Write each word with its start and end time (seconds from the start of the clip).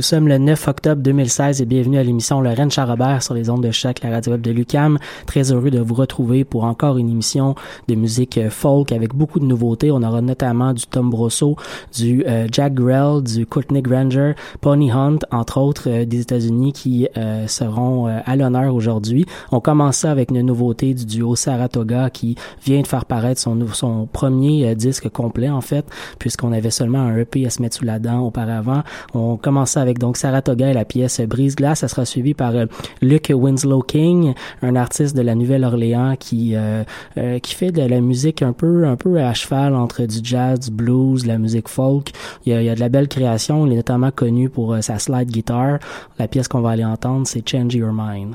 Nous 0.00 0.04
sommes 0.04 0.28
le 0.28 0.38
9 0.38 0.66
octobre 0.66 1.02
2016 1.02 1.60
et 1.60 1.66
bienvenue 1.66 1.98
à 1.98 2.02
l'émission 2.02 2.40
Lorraine 2.40 2.70
Charrobert 2.70 3.22
sur 3.22 3.34
les 3.34 3.50
ondes 3.50 3.62
de 3.62 3.70
choc, 3.70 4.00
la 4.02 4.08
radio 4.08 4.32
web 4.32 4.40
de 4.40 4.50
Lucam. 4.50 4.98
Très 5.26 5.52
heureux 5.52 5.70
de 5.70 5.78
vous 5.78 5.92
retrouver 5.92 6.44
pour 6.44 6.64
encore 6.64 6.96
une 6.96 7.10
émission 7.10 7.54
de 7.86 7.94
musique 7.96 8.38
euh, 8.38 8.48
folk 8.48 8.92
avec 8.92 9.14
beaucoup 9.14 9.40
de 9.40 9.44
nouveautés. 9.44 9.90
On 9.90 10.02
aura 10.02 10.22
notamment 10.22 10.72
du 10.72 10.86
Tom 10.86 11.10
Brosso, 11.10 11.56
du 11.94 12.24
euh, 12.26 12.48
Jack 12.50 12.72
Grell, 12.72 13.22
du 13.22 13.44
Courtney 13.44 13.82
Granger, 13.82 14.32
Pony 14.62 14.90
Hunt, 14.90 15.18
entre 15.30 15.60
autres 15.60 15.90
euh, 15.90 16.06
des 16.06 16.20
États-Unis 16.22 16.72
qui 16.72 17.06
seront 17.46 18.06
à 18.06 18.36
l'honneur 18.36 18.74
aujourd'hui. 18.74 19.26
On 19.52 19.60
commence 19.60 20.06
avec 20.06 20.30
une 20.30 20.40
nouveauté 20.40 20.94
du 20.94 21.04
duo 21.04 21.36
Saratoga 21.36 22.08
qui 22.08 22.36
vient 22.64 22.80
de 22.80 22.86
faire 22.86 23.04
paraître 23.04 23.38
son, 23.38 23.58
son 23.74 24.06
premier 24.10 24.74
disque 24.74 25.10
complet 25.10 25.50
en 25.50 25.60
fait, 25.60 25.84
puisqu'on 26.18 26.52
avait 26.52 26.70
seulement 26.70 27.00
un 27.00 27.18
EP 27.18 27.44
à 27.44 27.50
se 27.50 27.60
mettre 27.60 27.76
sous 27.76 27.84
la 27.84 27.98
dent 27.98 28.20
auparavant. 28.20 28.82
On 29.12 29.36
commence 29.36 29.76
avec 29.76 29.89
donc 29.98 30.16
Saratoga 30.16 30.70
et 30.70 30.74
la 30.74 30.84
pièce 30.84 31.20
Brise 31.20 31.56
Glace. 31.56 31.80
Ça 31.80 31.88
sera 31.88 32.04
suivi 32.04 32.34
par 32.34 32.54
euh, 32.54 32.66
Luke 33.02 33.32
Winslow 33.34 33.82
King, 33.82 34.34
un 34.62 34.76
artiste 34.76 35.16
de 35.16 35.22
la 35.22 35.34
Nouvelle-Orléans 35.34 36.16
qui 36.18 36.54
euh, 36.54 36.84
euh, 37.18 37.38
qui 37.38 37.54
fait 37.54 37.72
de 37.72 37.82
la 37.82 38.00
musique 38.00 38.42
un 38.42 38.52
peu 38.52 38.86
un 38.86 38.96
peu 38.96 39.20
à 39.20 39.34
cheval 39.34 39.74
entre 39.74 40.04
du 40.04 40.18
jazz, 40.22 40.60
du 40.60 40.70
blues, 40.70 41.26
la 41.26 41.38
musique 41.38 41.68
folk. 41.68 42.10
Il 42.46 42.52
y 42.52 42.56
a, 42.56 42.62
il 42.62 42.66
y 42.66 42.70
a 42.70 42.74
de 42.74 42.80
la 42.80 42.88
belle 42.88 43.08
création. 43.08 43.66
Il 43.66 43.72
est 43.72 43.76
notamment 43.76 44.10
connu 44.10 44.48
pour 44.48 44.76
sa 44.82 44.98
slide 44.98 45.30
guitar. 45.30 45.78
La 46.18 46.28
pièce 46.28 46.48
qu'on 46.48 46.60
va 46.60 46.70
aller 46.70 46.84
entendre, 46.84 47.26
c'est 47.26 47.46
Change 47.48 47.74
Your 47.74 47.92
Mind. 47.92 48.34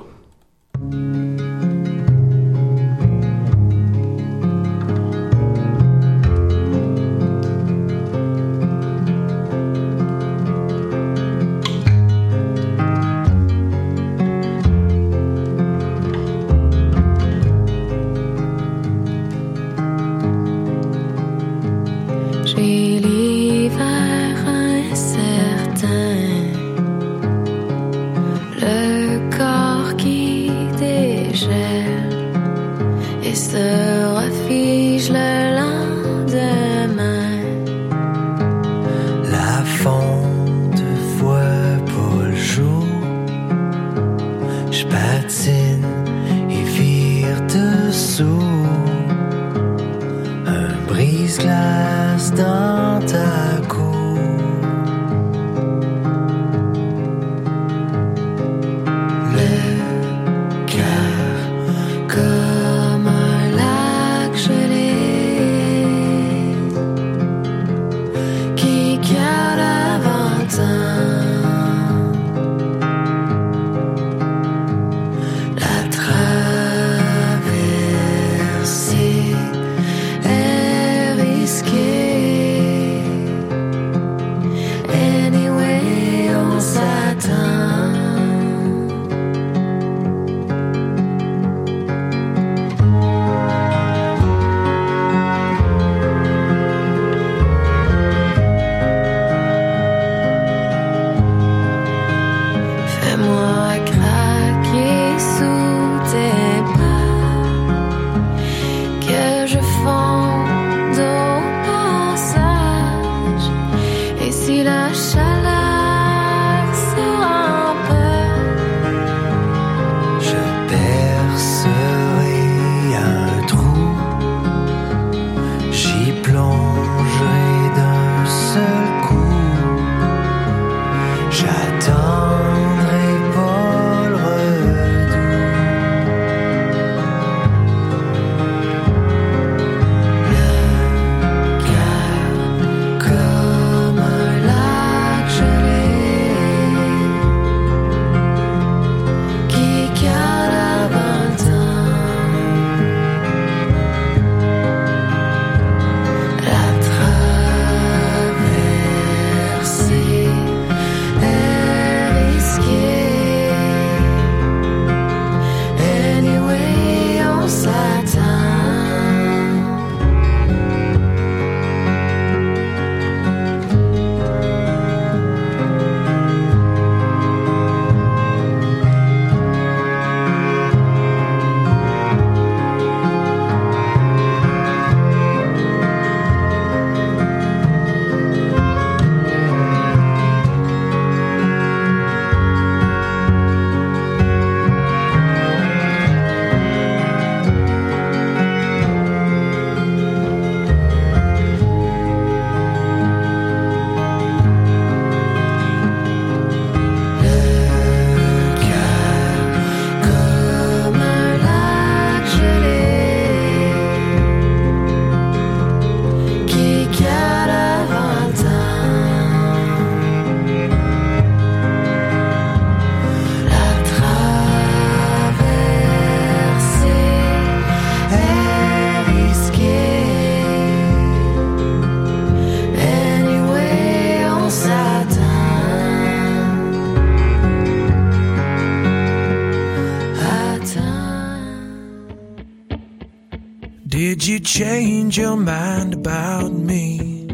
Did 244.25 244.31
you 244.31 244.39
change 244.39 245.19
your 245.19 245.37
mind 245.37 245.93
about 245.93 246.51
me? 246.51 247.27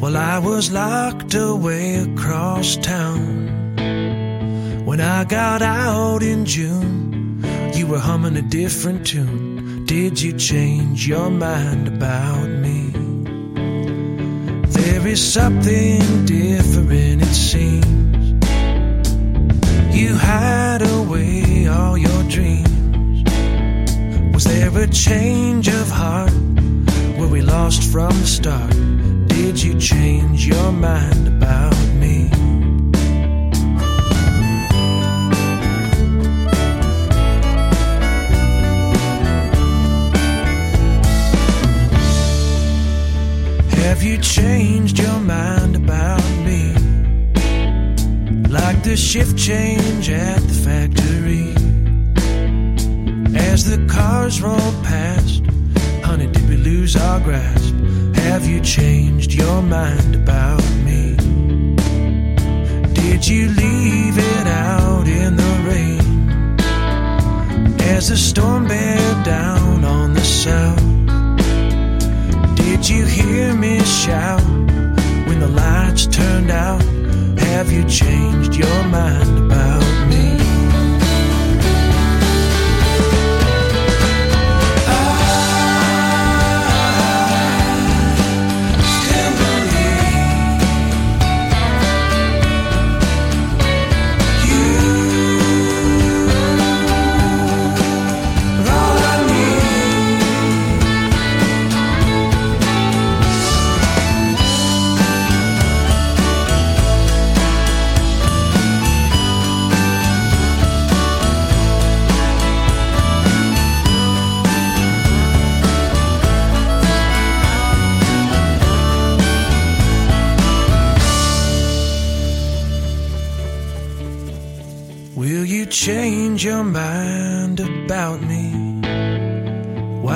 Well, 0.00 0.16
I 0.16 0.40
was 0.40 0.72
locked 0.72 1.36
away 1.36 1.94
across 1.98 2.76
town. 2.78 3.76
When 4.84 5.00
I 5.00 5.22
got 5.22 5.62
out 5.62 6.24
in 6.24 6.44
June, 6.44 7.40
you 7.72 7.86
were 7.86 8.00
humming 8.00 8.36
a 8.36 8.42
different 8.42 9.06
tune. 9.06 9.84
Did 9.84 10.20
you 10.20 10.32
change 10.36 11.06
your 11.06 11.30
mind 11.30 11.86
about 11.86 12.48
me? 12.48 12.90
There 14.70 15.06
is 15.06 15.22
something 15.22 16.26
different, 16.26 17.22
it 17.22 17.32
seems. 17.32 18.44
You 19.96 20.16
hide 20.16 20.82
away 20.82 21.68
all 21.68 21.96
your 21.96 22.24
dreams. 22.24 22.73
Was 24.44 24.52
there 24.52 24.82
a 24.82 24.86
change 24.88 25.68
of 25.68 25.88
heart? 25.90 26.30
Were 27.18 27.28
we 27.28 27.40
lost 27.40 27.90
from 27.90 28.10
the 28.10 28.26
start? 28.26 28.76
Did 29.28 29.62
you 29.62 29.78
change 29.78 30.46
your 30.46 30.70
mind 30.70 31.28
about 31.28 31.74
me? 31.94 32.28
Have 43.80 44.02
you 44.02 44.18
changed 44.18 44.98
your 44.98 45.20
mind 45.20 45.76
about 45.76 46.22
me? 46.44 46.74
Like 48.50 48.82
the 48.82 48.94
shift 48.94 49.38
change 49.38 50.10
at 50.10 50.40
the 50.40 50.54
factory. 50.66 51.63
As 53.54 53.64
the 53.70 53.86
cars 53.86 54.42
roll 54.42 54.72
past, 54.82 55.44
honey, 56.02 56.26
did 56.26 56.48
we 56.48 56.56
lose 56.56 56.96
our 56.96 57.20
grasp? 57.20 57.72
Have 58.16 58.44
you 58.44 58.60
changed 58.60 59.32
your 59.32 59.62
mind 59.62 60.16
about 60.16 60.64
me? 60.84 61.14
Did 62.94 63.24
you 63.28 63.50
leave 63.50 64.18
it 64.18 64.46
out 64.48 65.06
in 65.06 65.36
the 65.36 65.52
rain? 65.68 66.58
As 67.94 68.08
the 68.08 68.16
storm 68.16 68.66
bear 68.66 69.24
down 69.24 69.84
on 69.84 70.14
the 70.14 70.24
south. 70.24 70.82
Did 72.56 72.88
you 72.88 73.06
hear 73.06 73.54
me 73.54 73.78
shout 73.84 74.42
when 75.28 75.38
the 75.38 75.52
lights 75.62 76.08
turned 76.08 76.50
out? 76.50 76.82
Have 77.38 77.70
you 77.70 77.84
changed 77.84 78.56
your 78.56 78.82
mind 78.88 79.46
about 79.46 80.08
me? 80.08 80.33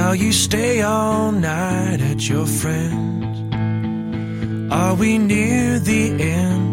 While 0.09 0.17
you 0.17 0.33
stay 0.33 0.81
all 0.81 1.31
night 1.31 2.01
at 2.01 2.27
your 2.27 2.47
friends? 2.47 3.37
Are 4.73 4.95
we 4.95 5.19
near 5.19 5.79
the 5.79 6.03
end? 6.23 6.73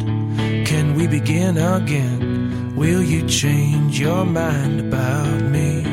Can 0.66 0.96
we 0.96 1.06
begin 1.06 1.58
again? 1.58 2.74
Will 2.78 3.04
you 3.04 3.28
change 3.28 4.00
your 4.00 4.24
mind 4.24 4.80
about 4.80 5.42
me? 5.56 5.84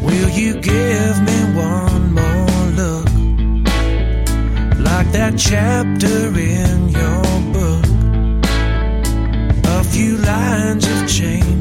Will 0.00 0.30
you 0.30 0.52
give 0.72 1.16
me 1.28 1.38
one 1.70 2.04
more 2.20 2.62
look 2.80 3.08
like 4.88 5.08
that 5.12 5.34
chapter 5.36 6.18
in 6.38 6.88
your 6.88 7.26
book? 7.56 7.86
A 9.78 9.84
few 9.84 10.16
lines 10.16 10.86
changed, 11.06 11.46
but 11.46 11.55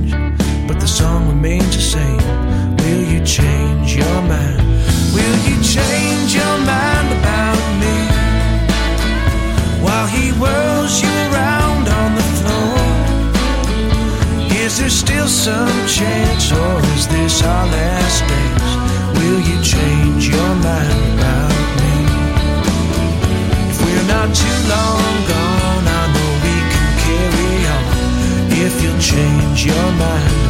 the 0.85 0.91
song 0.91 1.27
remains 1.27 1.75
the 1.75 1.81
same. 1.81 2.21
Will 2.77 3.03
you 3.11 3.19
change 3.25 3.95
your 3.95 4.19
mind? 4.29 4.61
Will 5.17 5.37
you 5.49 5.57
change 5.63 6.35
your 6.35 6.57
mind 6.73 7.09
about 7.19 7.61
me? 7.81 7.95
While 9.81 10.05
he 10.05 10.29
whirls 10.39 11.01
you 11.01 11.13
around 11.29 11.85
on 12.01 12.09
the 12.19 12.27
floor, 12.37 12.77
is 14.63 14.77
there 14.77 14.91
still 14.91 15.27
some 15.27 15.79
chance, 15.87 16.51
or 16.51 16.77
is 16.93 17.07
this 17.07 17.41
our 17.41 17.65
last 17.65 18.19
dance? 18.29 18.71
Will 19.17 19.41
you 19.49 19.57
change 19.63 20.29
your 20.29 20.51
mind 20.67 21.01
about 21.17 21.55
me? 21.81 21.95
If 23.71 23.77
we're 23.81 24.07
not 24.15 24.29
too 24.41 24.57
long 24.73 25.13
gone, 25.33 25.85
I 25.99 26.03
know 26.13 26.31
we 26.45 26.55
can 26.73 26.89
carry 27.05 27.53
on. 27.73 27.83
If 28.65 28.73
you'll 28.83 29.01
change 29.01 29.65
your 29.65 29.89
mind 30.03 30.44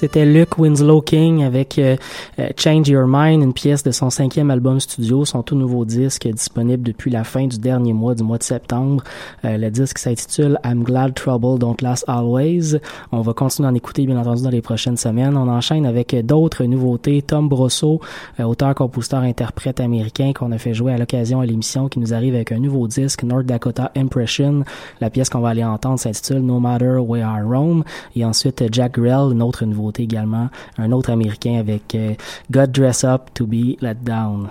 C'était 0.00 0.24
Luke 0.24 0.58
Winslow 0.58 1.00
King 1.00 1.42
avec 1.42 1.76
euh, 1.76 1.96
euh, 2.38 2.50
Change 2.56 2.88
Your 2.88 3.08
Mind, 3.08 3.42
une 3.42 3.52
pièce 3.52 3.82
de 3.82 3.90
son 3.90 4.10
cinquième 4.10 4.48
album 4.48 4.78
studio, 4.78 5.24
son 5.24 5.42
tout 5.42 5.56
nouveau 5.56 5.84
disque 5.84 6.28
disponible 6.28 6.84
depuis 6.84 7.10
la 7.10 7.24
fin 7.24 7.48
du 7.48 7.58
dernier 7.58 7.92
mois, 7.92 8.14
du 8.14 8.22
mois 8.22 8.38
de 8.38 8.44
septembre. 8.44 9.02
Euh, 9.44 9.56
le 9.56 9.72
disque 9.72 9.98
s'intitule 9.98 10.56
I'm 10.64 10.84
Glad 10.84 11.14
Trouble 11.14 11.58
Don't 11.58 11.78
Last 11.82 12.04
Always. 12.06 12.78
On 13.10 13.22
va 13.22 13.32
continuer 13.32 13.68
d'en 13.68 13.74
écouter 13.74 14.06
bien 14.06 14.16
entendu 14.16 14.44
dans 14.44 14.50
les 14.50 14.62
prochaines 14.62 14.96
semaines. 14.96 15.36
On 15.36 15.48
enchaîne 15.48 15.84
avec 15.84 16.14
d'autres 16.24 16.62
nouveautés. 16.62 17.20
Tom 17.22 17.48
Brosso, 17.48 18.00
auteur, 18.38 18.76
compositeur, 18.76 19.22
interprète 19.22 19.80
américain 19.80 20.30
qu'on 20.32 20.52
a 20.52 20.58
fait 20.58 20.74
jouer 20.74 20.92
à 20.92 20.98
l'occasion 20.98 21.40
à 21.40 21.46
l'émission, 21.46 21.88
qui 21.88 21.98
nous 21.98 22.14
arrive 22.14 22.36
avec 22.36 22.52
un 22.52 22.60
nouveau 22.60 22.86
disque, 22.86 23.24
North 23.24 23.46
Dakota 23.46 23.90
Impression. 23.96 24.62
La 25.00 25.10
pièce 25.10 25.28
qu'on 25.28 25.40
va 25.40 25.48
aller 25.48 25.64
entendre 25.64 25.98
s'intitule 25.98 26.38
No 26.38 26.60
Matter 26.60 26.98
Where 27.04 27.26
I 27.26 27.42
Roam. 27.42 27.82
Et 28.14 28.24
ensuite 28.24 28.62
Jack 28.70 28.92
Grell, 28.92 29.32
une 29.32 29.42
autre 29.42 29.64
nouveauté 29.64 29.87
également, 29.96 30.48
un 30.76 30.92
autre 30.92 31.10
américain 31.10 31.58
avec 31.58 31.94
euh, 31.94 32.14
God 32.50 32.72
Dress 32.72 33.04
Up 33.04 33.30
to 33.34 33.46
Be 33.46 33.80
Let 33.80 33.96
Down. 34.02 34.48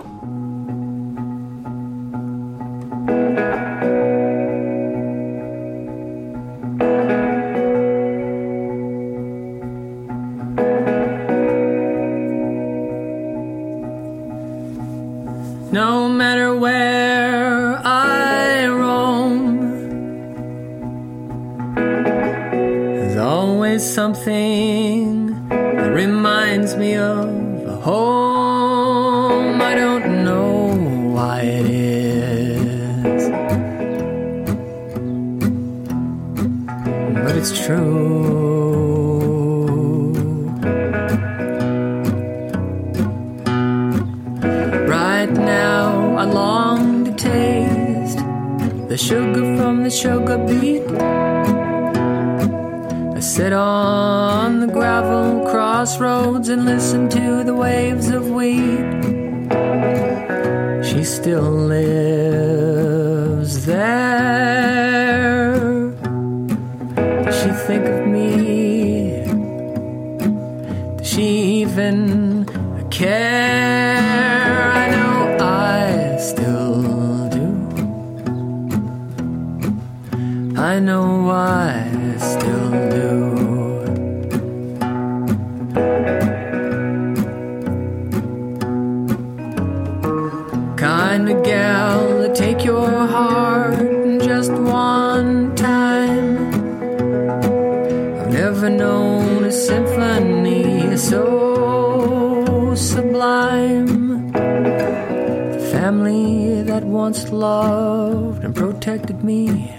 Sublime. 102.78 104.32
The 104.32 105.68
family 105.72 106.62
that 106.62 106.84
once 106.84 107.30
loved 107.30 108.44
and 108.44 108.54
protected 108.54 109.24
me. 109.24 109.74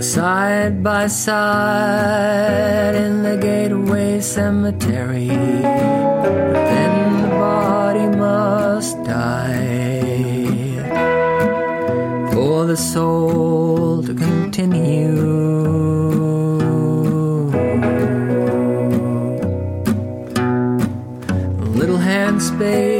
Side 0.00 0.82
by 0.82 1.06
side 1.06 2.96
in 2.96 3.22
the 3.22 3.36
gateway 3.36 4.20
cemetery. 4.20 5.28
But 5.28 6.64
then 6.72 7.22
the 7.22 7.28
body 7.28 8.06
must 8.16 8.96
die 9.04 10.32
for 12.32 12.66
the 12.66 12.76
soul 12.76 14.02
to 14.02 14.14
continue. 14.14 15.40
Little 22.40 22.99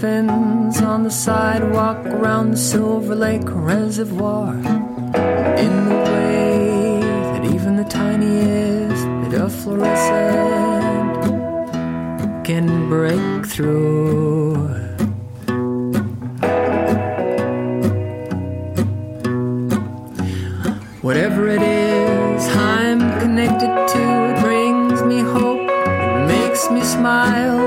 clippings 0.00 0.80
on 0.80 1.02
the 1.02 1.10
sidewalk 1.10 2.06
around 2.06 2.52
the 2.52 2.56
Silver 2.56 3.14
Lake 3.14 3.42
Reservoir. 3.44 4.54
In 4.54 5.74
the 5.88 5.96
way 6.08 7.00
that 7.32 7.44
even 7.44 7.76
the 7.76 7.84
tiniest 7.84 9.04
bit 9.20 9.38
of 9.38 9.54
fluorescent 9.54 11.24
can 12.46 12.88
break 12.88 13.46
through. 13.46 14.68
Whatever 21.02 21.48
it 21.48 21.60
is 21.60 22.48
I'm 22.48 23.00
connected 23.20 23.74
to, 23.92 24.02
it 24.30 24.40
brings 24.40 25.02
me 25.02 25.20
hope, 25.20 25.68
it 25.68 26.26
makes 26.26 26.70
me 26.70 26.82
smile. 26.82 27.59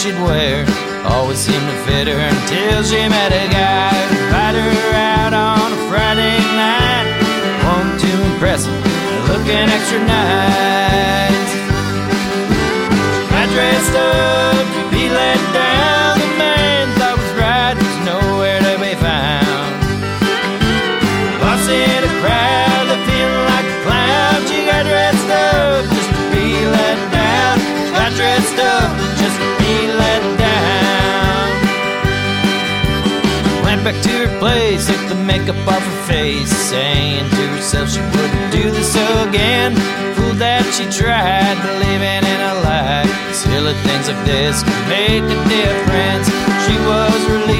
She'd 0.00 0.14
wear 0.22 0.64
always 1.04 1.36
seemed 1.36 1.66
to 1.68 1.76
fit 1.84 2.08
her 2.08 2.16
until 2.16 2.82
she 2.82 2.96
met 3.06 3.32
a 3.32 3.46
guy 3.52 3.92
who 4.08 4.24
invited 4.24 4.62
her 4.64 4.92
out 4.96 5.34
on 5.34 5.72
a 5.72 5.80
Friday 5.90 6.38
night. 6.56 7.20
Home 7.68 7.98
to 7.98 8.10
impress 8.32 8.64
him, 8.64 8.80
looking 9.28 9.68
extra 9.76 9.98
nice. 9.98 11.52
Got 13.28 13.48
dressed 13.52 13.96
up 13.96 14.66
to 14.74 14.82
be 14.90 15.10
let 15.10 15.40
down. 15.52 16.29
Face, 36.30 36.50
saying 36.70 37.28
to 37.30 37.42
herself 37.54 37.90
she 37.90 38.00
wouldn't 38.00 38.52
do 38.52 38.70
this 38.70 38.94
again. 39.26 39.74
Fool 40.14 40.34
that 40.38 40.64
she 40.74 40.84
tried, 40.86 41.56
believing 41.66 42.24
in 42.32 42.40
a 42.52 42.54
lie. 42.66 43.08
Silly 43.32 43.74
things 43.86 44.06
like 44.08 44.22
this 44.24 44.62
can 44.62 44.80
make 44.88 45.24
a 45.24 45.40
difference. 45.48 46.26
She 46.64 46.76
was 46.90 47.20
relieved 47.34 47.59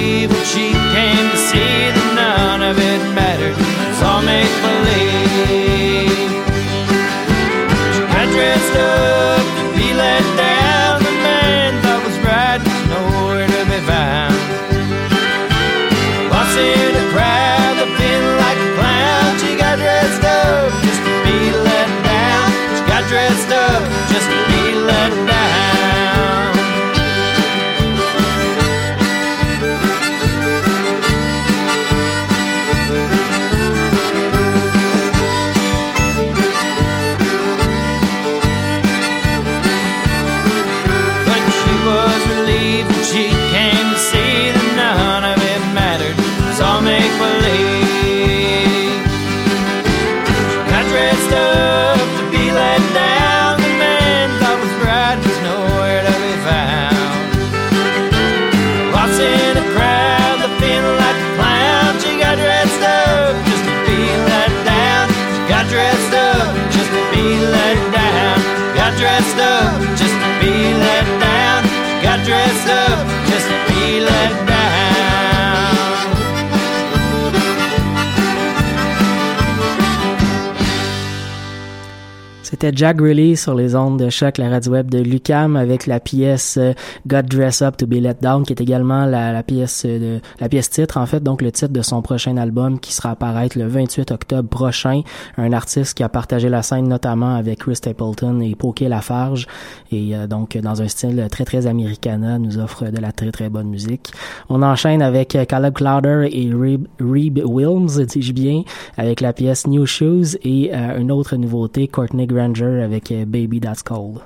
C'était 82.60 82.76
Jack 82.76 82.98
Grilly 82.98 83.38
sur 83.38 83.54
les 83.54 83.74
ondes 83.74 83.98
de 83.98 84.10
choc, 84.10 84.36
la 84.36 84.50
radio 84.50 84.72
web 84.72 84.90
de 84.90 84.98
Lucam 84.98 85.56
avec 85.56 85.86
la 85.86 85.98
pièce 85.98 86.58
euh, 86.58 86.74
Got 87.06 87.22
Dress 87.22 87.62
Up 87.62 87.78
to 87.78 87.86
Be 87.86 87.94
Let 87.94 88.16
Down 88.20 88.44
qui 88.44 88.52
est 88.52 88.60
également 88.60 89.06
la, 89.06 89.32
la 89.32 89.42
pièce 89.42 89.86
de 89.86 90.20
la 90.40 90.48
pièce 90.50 90.68
titre 90.68 90.98
en 90.98 91.06
fait 91.06 91.22
donc 91.22 91.40
le 91.40 91.52
titre 91.52 91.72
de 91.72 91.80
son 91.80 92.02
prochain 92.02 92.36
album 92.36 92.78
qui 92.78 92.92
sera 92.92 93.12
apparaître 93.12 93.58
le 93.58 93.66
28 93.66 94.10
octobre 94.10 94.46
prochain. 94.50 95.00
Un 95.38 95.54
artiste 95.54 95.94
qui 95.94 96.02
a 96.02 96.10
partagé 96.10 96.50
la 96.50 96.60
scène 96.60 96.86
notamment 96.86 97.34
avec 97.34 97.60
Chris 97.60 97.76
Stapleton 97.76 98.40
et 98.40 98.54
Poké 98.54 98.90
Lafarge 98.90 99.46
et 99.90 100.14
euh, 100.14 100.26
donc 100.26 100.58
dans 100.58 100.82
un 100.82 100.88
style 100.88 101.28
très 101.30 101.46
très 101.46 101.66
americana 101.66 102.38
nous 102.38 102.58
offre 102.58 102.90
de 102.90 103.00
la 103.00 103.12
très 103.12 103.32
très 103.32 103.48
bonne 103.48 103.68
musique. 103.68 104.12
On 104.50 104.60
enchaîne 104.62 105.00
avec 105.00 105.34
euh, 105.34 105.46
Caleb 105.46 105.72
Clowder 105.72 106.28
et 106.30 106.52
Reeb, 106.52 106.86
Reeb 107.00 107.38
Wilms 107.42 108.04
dis-je 108.04 108.34
bien 108.34 108.64
avec 108.98 109.22
la 109.22 109.32
pièce 109.32 109.66
New 109.66 109.86
Shoes 109.86 110.36
et 110.42 110.72
euh, 110.74 110.98
une 110.98 111.10
autre 111.10 111.36
nouveauté 111.36 111.88
Courtney 111.88 112.26
Granger 112.50 112.82
avec 112.82 113.12
euh, 113.12 113.24
Baby 113.24 113.60
That's 113.60 113.82
Cold. 113.82 114.22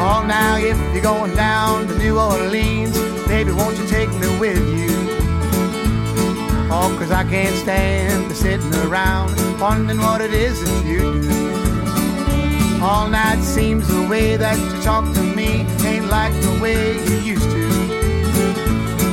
Oh, 0.00 0.24
now 0.26 0.56
if 0.58 0.76
you're 0.92 1.02
going 1.02 1.34
down 1.36 1.86
to 1.86 1.94
New 1.98 2.18
Orleans, 2.18 2.98
baby, 3.28 3.52
won't 3.52 3.78
you 3.78 3.86
take 3.86 4.08
me 4.14 4.26
with 4.40 4.58
you? 4.58 4.88
Oh, 6.70 6.94
cause 6.98 7.12
I 7.12 7.24
can't 7.30 7.54
stand 7.54 8.28
the 8.28 8.34
sitting 8.34 8.74
around 8.90 9.36
wondering 9.60 9.98
what 9.98 10.20
it 10.20 10.34
is 10.34 10.60
that 10.64 10.84
you 10.84 11.22
do. 11.22 12.84
All 12.84 13.08
night 13.08 13.40
seems 13.42 13.86
the 13.86 14.06
way 14.08 14.36
that 14.36 14.58
you 14.58 14.82
talk 14.82 15.04
to 15.14 15.22
me 15.22 15.64
ain't 15.86 16.08
like 16.08 16.32
the 16.42 16.58
way 16.60 16.94
you 17.04 17.34
used 17.34 17.50
to. 17.50 17.68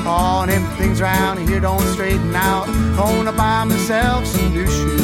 Oh, 0.08 0.42
and 0.44 0.52
if 0.52 0.75
things 0.96 1.02
around 1.02 1.50
here 1.50 1.60
don't 1.60 1.82
straighten 1.94 2.36
out, 2.36 2.66
gonna 2.96 3.32
buy 3.32 3.64
myself 3.64 4.26
some 4.26 4.54
new 4.54 4.68
shoes. 4.68 5.02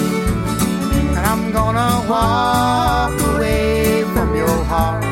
And 1.18 1.20
I'm 1.20 1.52
gonna 1.52 2.08
walk 2.10 3.20
away 3.36 4.04
from 4.14 4.36
your 4.36 4.64
heart. 4.66 5.04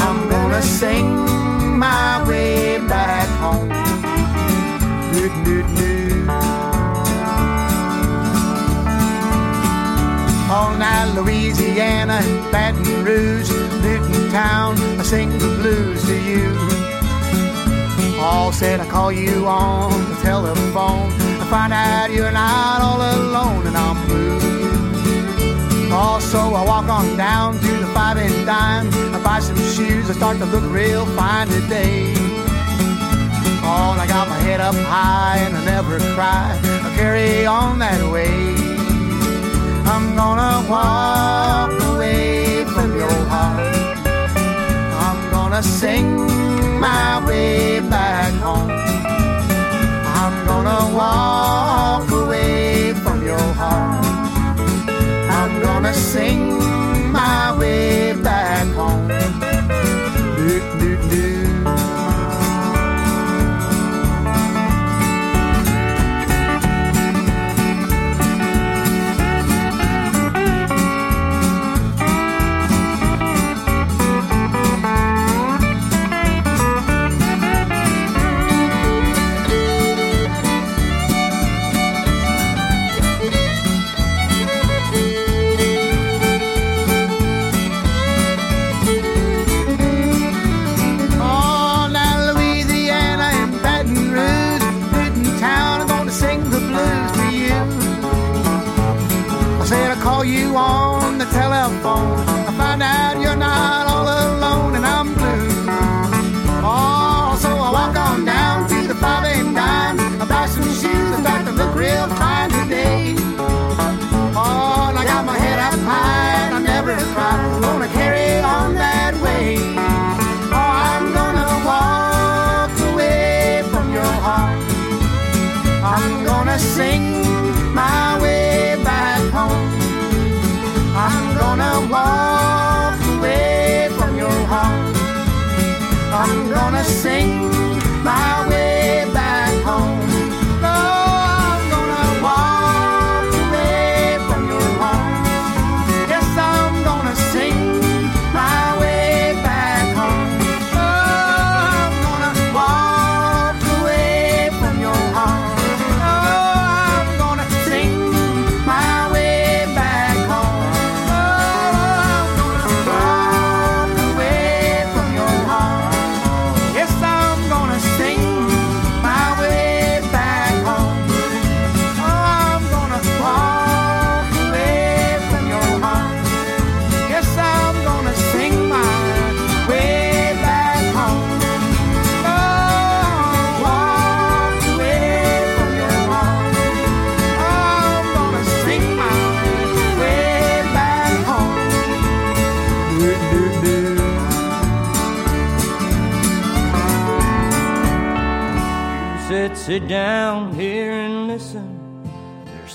I'm 0.00 0.28
gonna 0.28 0.62
sing 0.62 1.06
my 1.78 2.24
way 2.28 2.78
back 2.88 3.28
home. 3.40 3.68
Doot, 5.12 5.32
doot, 5.44 5.66
doot. 5.76 6.28
All 10.50 10.74
night, 10.76 11.12
Louisiana, 11.14 12.20
Baton 12.52 13.04
Rouge, 13.04 13.50
Newton 13.82 14.30
Town, 14.30 14.76
I 14.98 15.02
sing 15.02 15.30
the 15.38 15.48
blues 15.60 16.04
to 16.06 16.14
you. 16.14 16.77
All 18.20 18.52
said 18.52 18.80
I 18.80 18.86
call 18.88 19.12
you 19.12 19.46
on 19.46 19.90
the 20.10 20.16
telephone. 20.22 21.12
I 21.40 21.46
find 21.48 21.72
out 21.72 22.10
you're 22.10 22.32
not 22.32 22.80
all 22.82 23.00
alone 23.00 23.66
and 23.66 23.76
I'm 23.76 24.06
blue. 24.06 24.38
Also, 25.92 26.38
I 26.38 26.64
walk 26.64 26.88
on 26.88 27.16
down 27.16 27.58
to 27.60 27.72
the 27.78 27.86
five 27.94 28.16
and 28.18 28.44
dime. 28.44 28.88
I 29.14 29.22
buy 29.22 29.38
some 29.38 29.56
shoes. 29.56 30.10
I 30.10 30.14
start 30.14 30.38
to 30.38 30.46
look 30.46 30.64
real 30.72 31.06
fine 31.14 31.46
today. 31.46 32.12
Oh, 33.62 33.96
I 33.98 34.06
got 34.06 34.28
my 34.28 34.38
head 34.38 34.60
up 34.60 34.74
high 34.74 35.38
and 35.38 35.56
I 35.56 35.64
never 35.64 35.98
cry. 36.14 36.58
I 36.64 36.94
carry 36.96 37.46
on 37.46 37.78
that 37.78 38.02
way. 38.12 38.28
I'm 39.86 40.16
gonna 40.16 40.68
walk 40.68 41.70
away 41.94 42.64
from 42.64 42.96
your 42.96 43.18
heart. 43.28 43.96
I'm 45.06 45.30
gonna 45.30 45.62
sing 45.62 46.28
my 46.80 47.24
way 47.26 47.80
back 47.80 48.32
home. 48.34 48.70
I'm 48.70 50.46
gonna 50.46 50.94
walk 50.94 51.17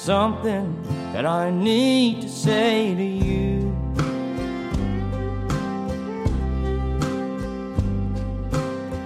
something 0.03 0.67
that 1.13 1.25
I 1.25 1.49
need 1.49 2.23
to 2.23 2.27
say 2.27 2.93
to 2.93 3.03
you. 3.03 3.71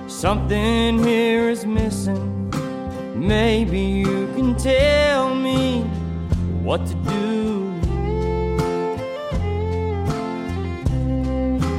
Something 0.07 0.97
here 1.03 1.49
is 1.51 1.67
missing. 1.67 2.49
Maybe 3.15 3.79
you 3.79 4.25
can 4.36 4.55
tell 4.57 5.36
me 5.36 5.83
what 6.63 6.83
to 6.88 6.95
do. 6.95 7.71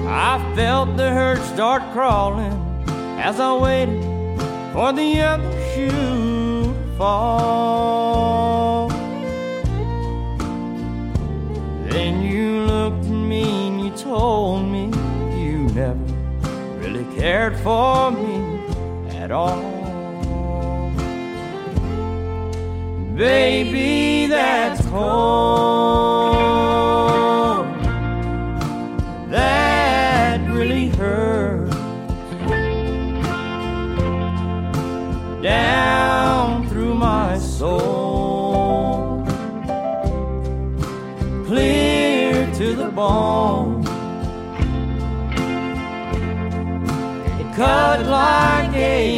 I 0.06 0.52
felt 0.54 0.96
the 0.96 1.10
hurt 1.10 1.42
start 1.54 1.82
crawling 1.92 2.56
as 3.18 3.40
I 3.40 3.52
waited 3.56 4.00
for 4.72 4.92
the 4.92 5.22
other 5.22 5.52
shoe 5.74 5.90
to 5.90 6.96
fall. 6.96 7.87
Cared 17.28 17.58
for 17.58 18.10
me 18.10 18.58
at 19.18 19.30
all. 19.30 19.60
Baby, 23.14 24.28
that's 24.28 24.80
cold. 24.86 26.17
Cut 48.18 48.58
like 48.66 49.08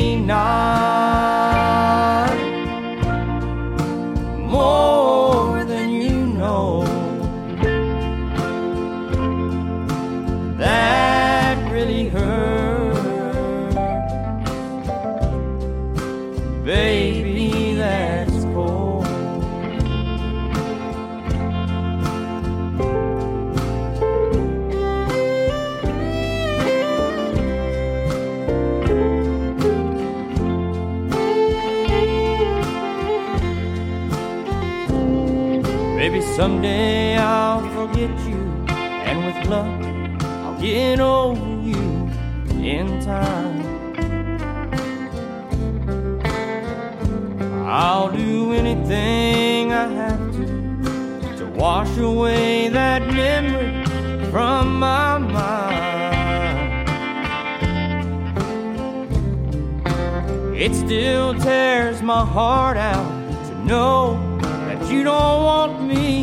someday 36.41 37.19
I'll 37.19 37.61
forget 37.77 38.09
you, 38.27 38.41
and 39.09 39.17
with 39.27 39.41
luck, 39.51 39.81
I'll 40.43 40.59
get 40.59 40.99
over 40.99 41.39
you 41.61 42.09
in 42.65 42.87
time. 43.05 43.61
I'll 47.67 48.11
do 48.11 48.55
anything 48.55 49.75
I 49.75 49.87
have 50.01 50.33
to 50.37 50.47
to 51.41 51.47
wash 51.59 51.95
away 51.99 52.71
that 52.71 53.03
memory 53.07 53.85
from 54.31 54.79
my 54.79 55.19
mind. 55.19 55.77
It 60.57 60.75
still 60.75 61.35
tears 61.35 62.01
my 62.01 62.25
heart 62.25 62.79
out 62.79 63.13
to 63.49 63.55
know 63.67 64.31
that 64.41 64.91
you 64.91 65.05
don't 65.05 65.43
want 65.43 65.83
me 65.83 66.20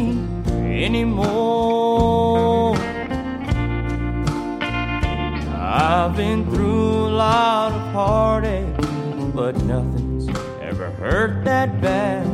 anymore. 0.84 2.76
I've 5.56 6.16
been 6.16 6.46
through 6.46 7.08
a 7.08 7.10
lot 7.10 7.72
of 7.74 7.82
heartache, 7.94 8.78
but 9.34 9.56
nothing's 9.64 10.30
ever 10.62 10.92
hurt 10.92 11.44
that 11.46 11.82
bad 11.82 12.26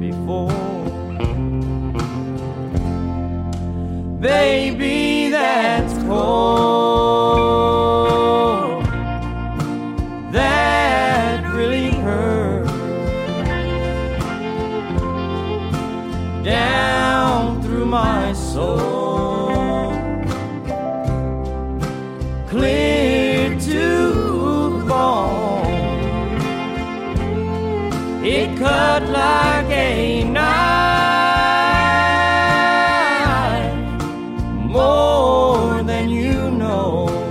before. 0.00 0.52
Baby, 4.20 5.30
that's 5.30 5.94
cold. 6.04 6.77
Clear 22.48 23.58
to 23.60 23.86
the 24.78 24.84
bone. 24.88 25.66
It 28.24 28.58
cut 28.58 29.02
like 29.10 29.70
a 29.70 30.24
knife 30.24 30.88
more 34.64 35.82
than 35.82 36.08
you 36.08 36.50
know. 36.50 37.27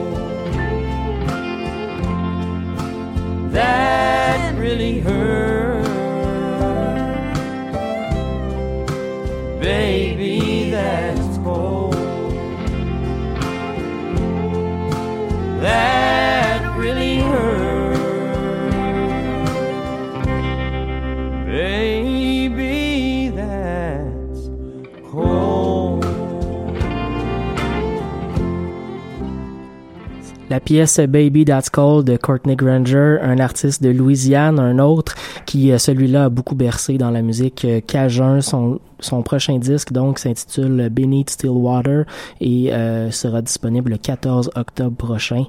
La 30.49 30.61
pièce 30.61 30.99
Baby 30.99 31.43
That's 31.43 31.69
Cold 31.69 32.07
de 32.07 32.15
Courtney 32.15 32.55
Granger, 32.55 33.17
un 33.21 33.37
artiste 33.39 33.83
de 33.83 33.89
Louisiane, 33.89 34.59
un 34.59 34.79
autre 34.79 35.13
qui, 35.45 35.71
euh, 35.71 35.77
celui-là, 35.77 36.25
a 36.25 36.29
beaucoup 36.29 36.55
bercé 36.55 36.97
dans 36.97 37.11
la 37.11 37.21
musique 37.21 37.65
euh, 37.65 37.81
cajun. 37.81 38.39
Son, 38.39 38.79
son 39.01 39.23
prochain 39.23 39.57
disque, 39.57 39.91
donc, 39.91 40.19
s'intitule 40.19 40.87
Beneath 40.89 41.31
Stillwater 41.31 42.05
et 42.39 42.71
euh, 42.71 43.11
sera 43.11 43.41
disponible 43.41 43.91
le 43.91 43.97
14 43.97 44.51
octobre 44.55 44.95
prochain. 44.95 45.43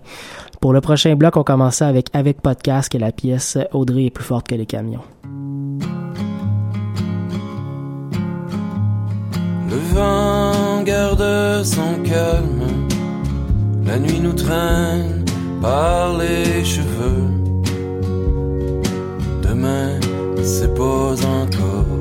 Pour 0.61 0.73
le 0.73 0.81
prochain 0.81 1.15
bloc, 1.15 1.37
on 1.37 1.45
commençait 1.45 1.85
avec 1.85 2.09
Avec 2.13 2.41
Podcast, 2.41 2.93
et 2.95 2.99
la 2.99 3.13
pièce 3.13 3.57
Audrey 3.73 4.07
est 4.07 4.11
plus 4.11 4.25
forte 4.25 4.49
que 4.49 4.57
les 4.57 4.67
camions. 4.67 5.03
Le 9.71 9.77
vent 9.95 10.83
garde 10.83 11.63
son 11.63 12.03
calme, 12.03 12.68
la 13.89 13.99
nuit 13.99 14.21
nous 14.21 14.35
traîne 14.35 15.25
par 15.63 16.19
les 16.19 16.63
cheveux. 16.63 17.25
Demain, 19.43 19.99
c'est 20.43 20.75
pas 20.75 21.15
encore, 21.41 21.97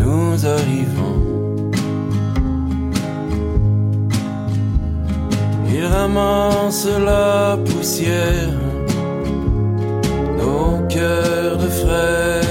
nous 0.00 0.46
arrivons. 0.46 1.20
Il 5.74 5.84
ramasse 5.84 6.88
la 7.04 7.58
poussière, 7.66 8.56
nos 10.38 10.86
cœurs 10.88 11.58
de 11.58 11.68
frères 11.82 12.45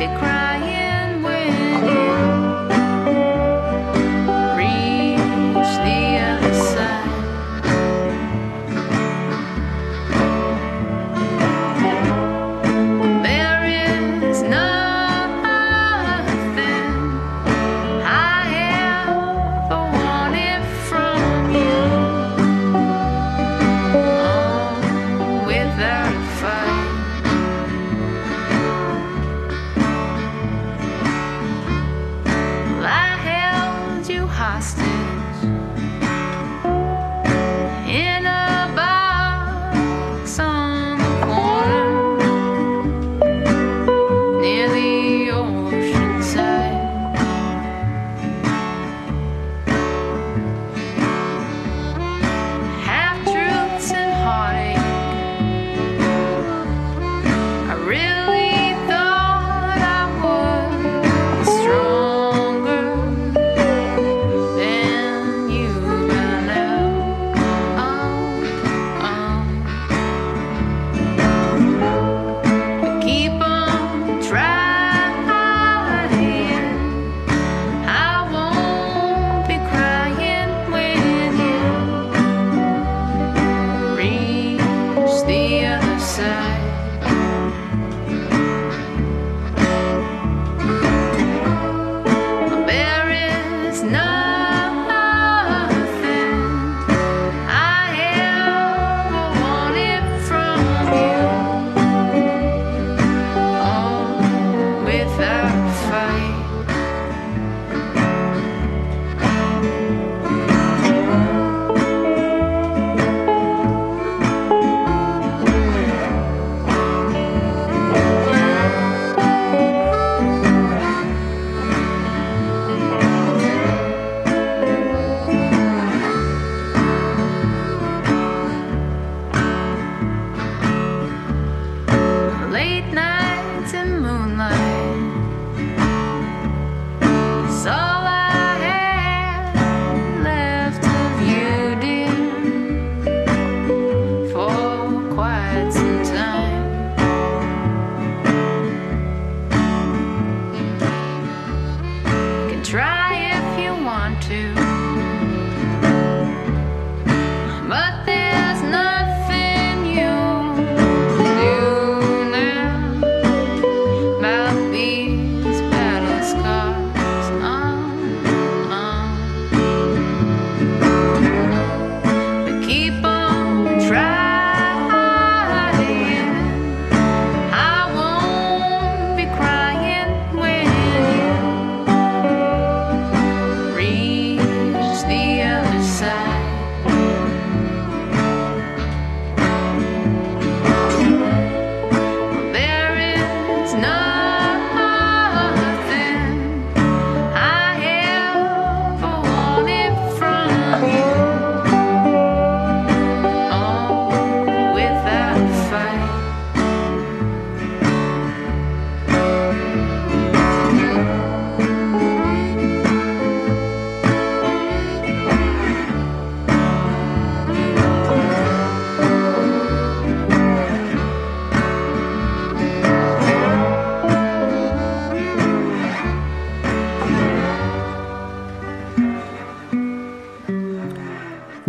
won't 0.00 0.12
be 0.12 0.16
crying 0.16 0.47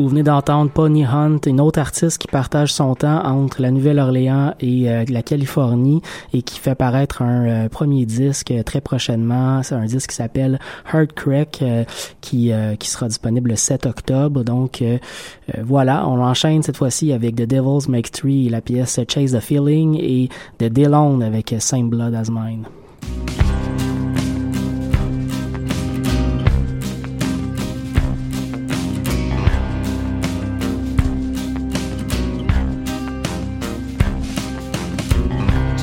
Vous 0.10 0.15
venez 0.15 0.24
d'entendre 0.24 0.72
Pony 0.72 1.06
Hunt, 1.06 1.38
une 1.45 1.62
autre 1.62 1.78
artiste 1.78 2.17
qui 2.17 2.28
partage 2.28 2.74
son 2.74 2.95
temps 2.95 3.24
entre 3.24 3.62
la 3.62 3.69
Nouvelle-Orléans 3.69 4.56
et 4.60 4.89
euh, 4.89 5.06
la 5.08 5.22
Californie 5.22 6.02
et 6.34 6.41
qui 6.41 6.58
fait 6.58 6.74
paraître 6.74 7.22
un 7.22 7.45
euh, 7.45 7.69
premier 7.69 8.08
disque 8.08 8.50
euh, 8.50 8.63
très 8.63 8.82
prochainement. 8.82 9.62
C'est 9.62 9.76
un 9.76 9.86
disque 9.86 10.10
qui 10.10 10.15
s'appelle 10.15 10.58
Heart 10.91 11.13
Crack 11.13 11.60
euh, 11.62 11.84
qui, 12.22 12.52
qui 12.80 12.89
sera 12.89 13.08
disponible 13.08 13.52
le 13.52 13.56
7 13.56 13.86
octobre. 13.86 14.43
Donc 14.43 14.84
voilà, 15.62 16.08
on 16.08 16.19
enchaîne 16.19 16.63
cette 16.63 16.77
fois-ci 16.77 17.13
avec 17.13 17.36
The 17.36 17.46
Devils 17.46 17.88
Make 17.88 18.10
Three 18.10 18.50
la 18.50 18.62
pièce 18.62 19.00
Chase 19.08 19.34
the 19.34 19.40
Feeling 19.40 19.96
et 20.02 20.29
The 20.58 20.73
Dillon 20.73 21.21
avec 21.21 21.54
Same 21.60 21.90
Blood 21.90 22.15
as 22.15 22.31
Mine. 22.31 22.63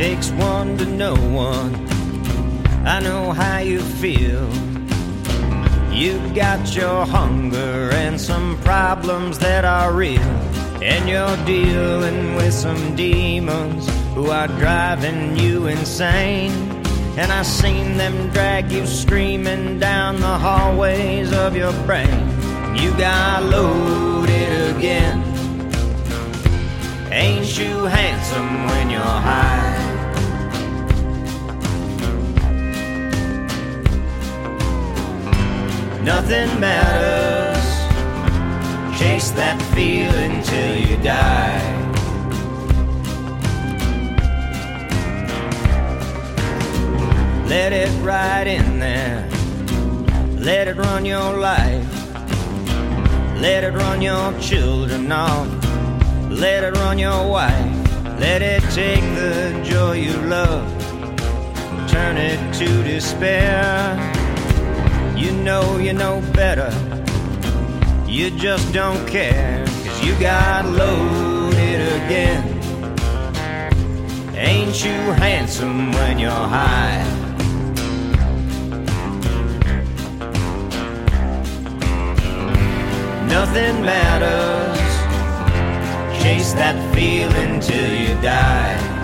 Takes 0.07 0.31
one 0.31 0.79
to 0.79 0.87
know 0.87 1.17
one. 1.17 1.75
I 2.87 3.01
know 3.01 3.33
how 3.33 3.59
you 3.59 3.81
feel. 3.81 4.49
You've 5.93 6.33
got 6.33 6.77
your 6.77 7.05
hunger 7.05 7.91
and 7.93 8.21
some 8.21 8.57
problems 8.63 9.37
that 9.41 9.65
are 9.65 9.93
real. 9.93 10.31
And 10.81 11.09
you're 11.09 11.45
dealing 11.45 12.37
with 12.37 12.55
some 12.55 12.95
demons 12.95 13.91
who 14.15 14.31
are 14.31 14.47
driving 14.47 15.37
you 15.37 15.67
insane. 15.67 16.53
And 17.19 17.33
I've 17.33 17.45
seen 17.45 17.97
them 17.97 18.31
drag 18.31 18.71
you 18.71 18.87
screaming 18.87 19.81
down 19.81 20.21
the 20.21 20.39
hallways 20.39 21.33
of 21.33 21.57
your 21.57 21.73
brain. 21.85 22.21
You 22.77 22.97
got 22.97 23.43
loaded 23.43 24.77
again. 24.77 25.19
Ain't 27.11 27.59
you 27.59 27.87
handsome 27.87 28.67
when 28.67 28.89
you're 28.89 29.01
high? 29.01 29.86
Nothing 36.07 36.61
matters. 36.61 37.67
Chase 38.97 39.33
that 39.33 39.61
feeling 39.75 40.41
till 40.41 40.77
you 40.77 40.97
die. 41.03 41.61
Let 47.49 47.73
it 47.73 47.91
ride 48.05 48.47
in 48.47 48.79
there. 48.79 49.29
Let 50.39 50.69
it 50.69 50.77
run 50.77 51.05
your 51.05 51.39
life. 51.39 51.85
Let 53.41 53.65
it 53.65 53.75
run 53.75 54.01
your 54.01 54.33
children 54.39 55.11
off. 55.11 55.49
Let 56.31 56.63
it 56.63 56.75
run 56.75 57.01
your 57.01 57.29
wife. 57.29 58.21
Let 58.21 58.43
it 58.43 58.63
take 58.71 59.03
the 59.17 59.61
joy 59.65 59.95
you 59.95 60.17
love. 60.29 60.71
Turn 61.91 62.17
it 62.17 62.39
to 62.61 62.85
despair. 62.85 64.26
You 65.17 65.33
know 65.33 65.79
you 65.79 65.95
know 65.95 66.21
better. 66.35 66.71
You 68.07 68.31
just 68.31 68.73
don't 68.75 69.09
care. 69.09 69.65
Cause 69.65 70.05
you 70.05 70.15
got 70.21 70.67
loaded 70.67 71.81
again. 72.03 72.43
Ain't 74.35 74.85
you 74.85 74.93
handsome 75.25 75.93
when 75.93 76.19
you're 76.19 76.31
high? 76.31 77.03
Nothing 83.27 83.83
matters. 83.83 84.79
Chase 86.23 86.53
that 86.53 86.77
feeling 86.95 87.61
till 87.61 87.95
you 87.95 88.15
die. 88.21 88.96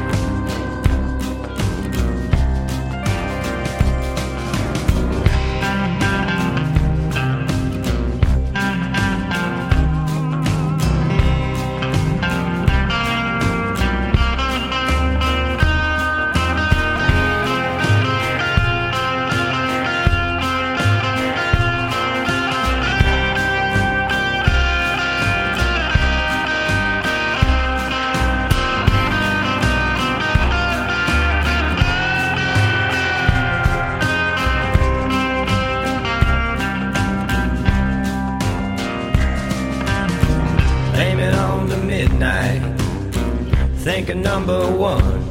Number 44.22 44.70
one. 44.70 45.24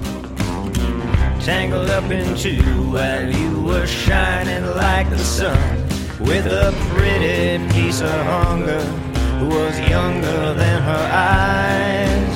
Tangled 1.40 1.90
up 1.90 2.12
in 2.12 2.36
two 2.36 2.62
while 2.92 3.30
you 3.30 3.62
were 3.62 3.88
shining 3.88 4.66
like 4.76 5.10
the 5.10 5.18
sun. 5.18 5.88
With 6.20 6.46
a 6.46 6.72
pretty 6.90 7.66
piece 7.74 8.02
of 8.02 8.12
hunger 8.26 8.82
who 9.40 9.48
was 9.48 9.80
younger 9.90 10.54
than 10.54 10.82
her 10.82 11.10
eyes. 11.12 12.36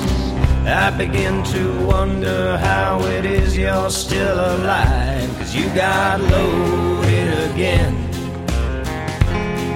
I 0.68 0.90
begin 0.98 1.44
to 1.44 1.86
wonder 1.86 2.58
how 2.58 3.00
it 3.02 3.26
is 3.26 3.56
you're 3.58 3.90
still 3.90 4.40
alive. 4.56 5.30
Cause 5.38 5.54
you 5.54 5.68
got 5.76 6.20
loaded 6.22 7.52
again. 7.52 7.94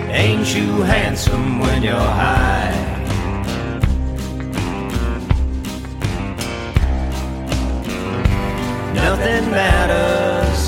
Ain't 0.10 0.56
you 0.56 0.82
handsome 0.82 1.60
when 1.60 1.84
you're 1.84 1.96
high? 2.24 2.79
Nothing 9.20 9.51
matters. 9.51 10.61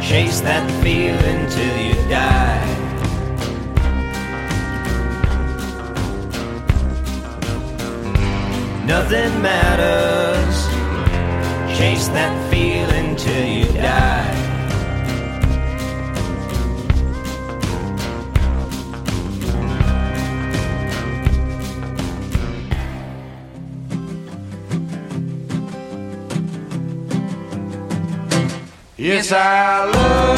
Chase 0.00 0.40
that 0.42 0.64
feeling 0.80 1.50
till 1.50 1.76
you 1.76 1.94
die. 2.08 2.62
Nothing 8.86 9.42
matters. 9.42 10.56
Chase 11.76 12.06
that 12.14 12.32
feeling 12.48 13.16
till 13.16 13.44
you 13.44 13.64
die. 13.72 14.01
Yes, 29.02 29.32
I 29.32 29.90
love. 29.90 30.31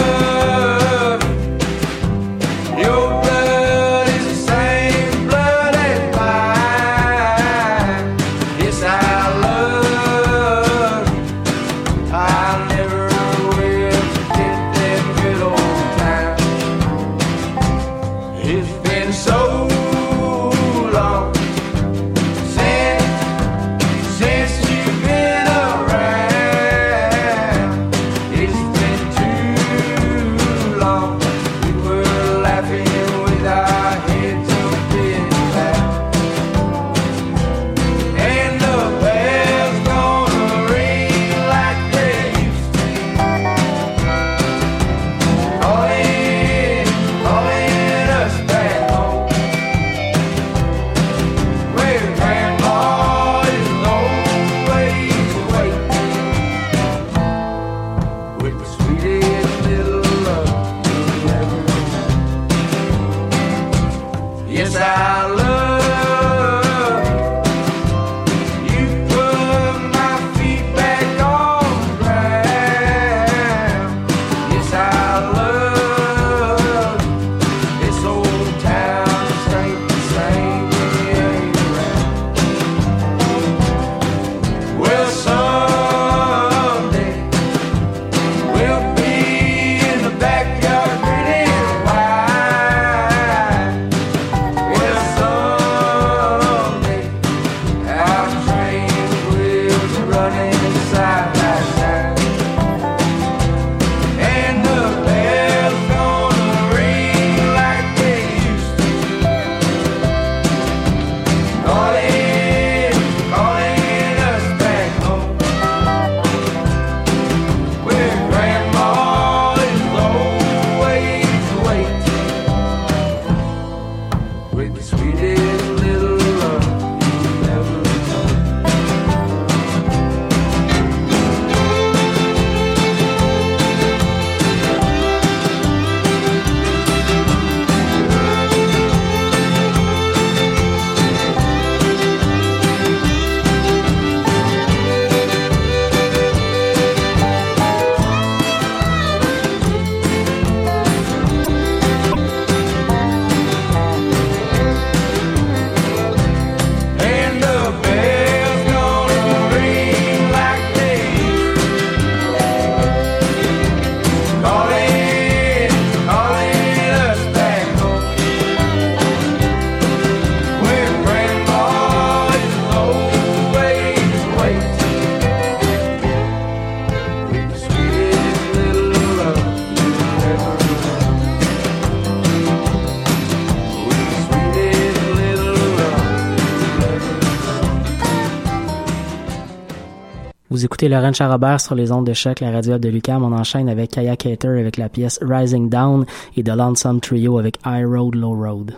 Écoutez 190.65 190.89
Laurent 190.89 191.13
Charrobert 191.13 191.61
sur 191.61 191.75
les 191.75 191.93
ondes 191.93 192.07
de 192.07 192.15
la 192.41 192.51
radio 192.51 192.79
de 192.79 192.89
Lucam. 192.89 193.23
On 193.23 193.33
enchaîne 193.33 193.69
avec 193.69 193.91
Kaya 193.91 194.17
Cater 194.17 194.49
avec 194.49 194.79
la 194.79 194.89
pièce 194.89 195.19
Rising 195.21 195.69
Down 195.69 196.07
et 196.39 196.43
The 196.43 196.57
Lonesome 196.57 197.01
Trio 197.01 197.39
avec 197.39 197.59
High 197.67 197.85
Road, 197.85 198.15
Low 198.15 198.35
Road. 198.35 198.75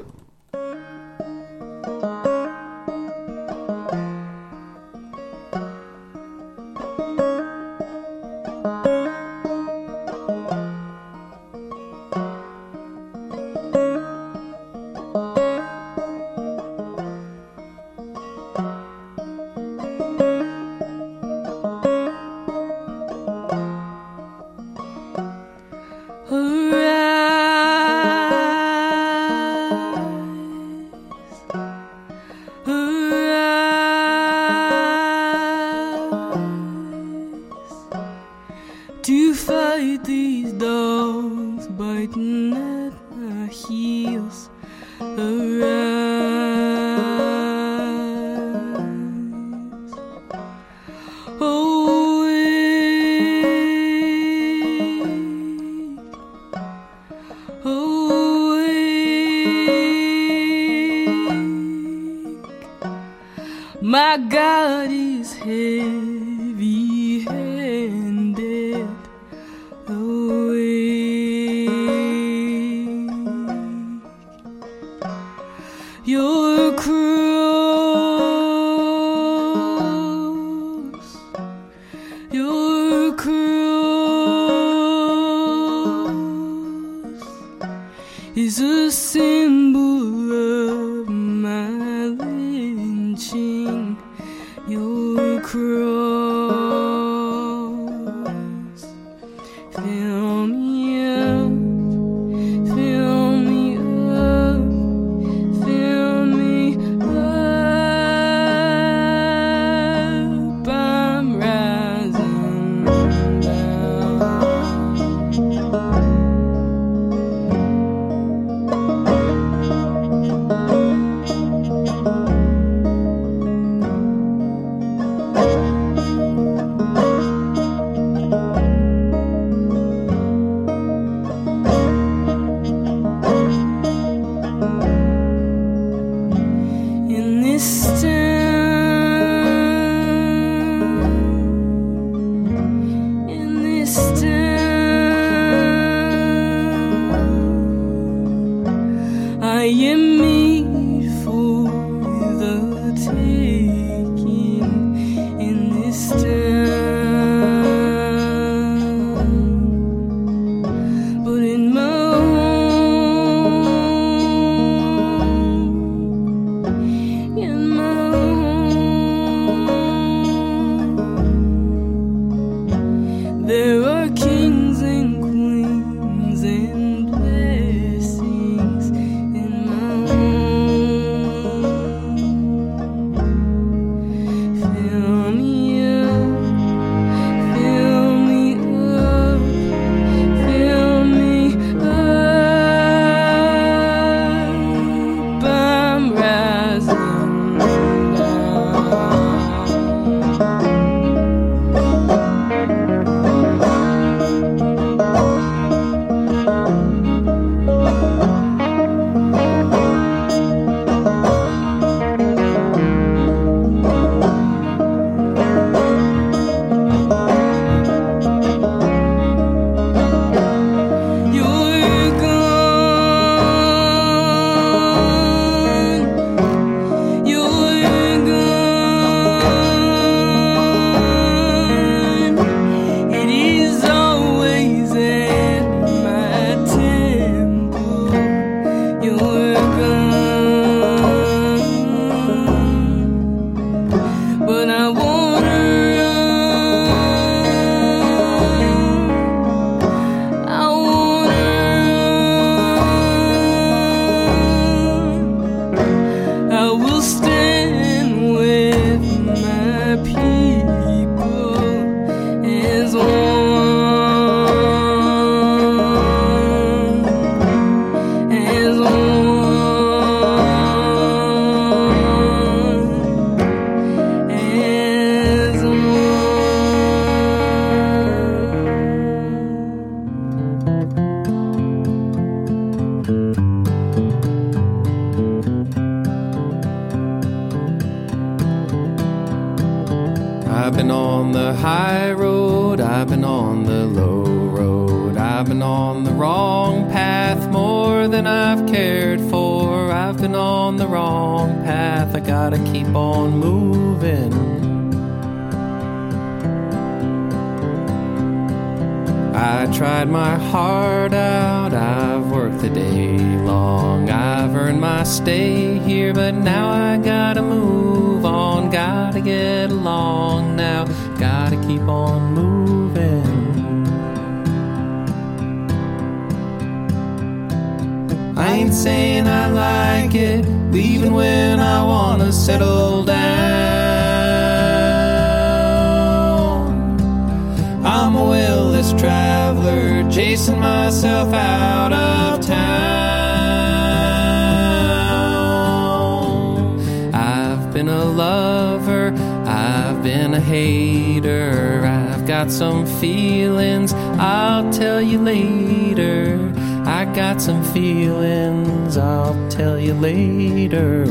been 347.76 347.88
a 347.88 348.04
lover, 348.06 349.12
I've 349.46 350.02
been 350.02 350.32
a 350.32 350.40
hater. 350.40 351.84
I've 351.84 352.26
got 352.26 352.50
some 352.50 352.86
feelings, 352.86 353.92
I'll 353.92 354.72
tell 354.72 355.02
you 355.02 355.18
later. 355.18 356.54
I 356.86 357.04
got 357.04 357.42
some 357.42 357.62
feelings, 357.74 358.96
I'll 358.96 359.36
tell 359.50 359.78
you 359.78 359.92
later. 359.92 361.04